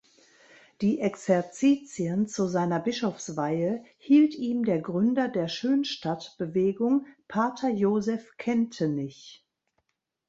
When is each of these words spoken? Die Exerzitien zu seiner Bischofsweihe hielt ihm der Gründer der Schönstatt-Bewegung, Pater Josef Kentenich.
Die 0.81 0.99
Exerzitien 0.99 2.27
zu 2.27 2.47
seiner 2.47 2.79
Bischofsweihe 2.79 3.83
hielt 3.99 4.33
ihm 4.33 4.65
der 4.65 4.79
Gründer 4.81 5.27
der 5.27 5.47
Schönstatt-Bewegung, 5.47 7.05
Pater 7.27 7.69
Josef 7.69 8.35
Kentenich. 8.37 9.45